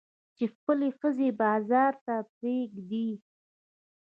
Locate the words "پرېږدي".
2.35-3.09